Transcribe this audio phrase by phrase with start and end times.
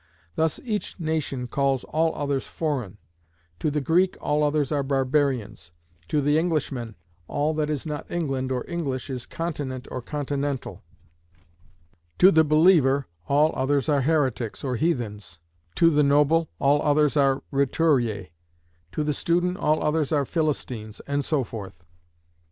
[0.33, 2.97] Thus each nation calls all others foreign:
[3.59, 5.73] to the Greek all others are barbarians;
[6.07, 6.95] to the Englishman
[7.27, 10.81] all that is not England or English is continent or continental;
[12.17, 15.37] to the believer all others are heretics, or heathens;
[15.75, 18.29] to the noble all others are roturiers;
[18.93, 21.85] to the student all others are Philistines, and so forth.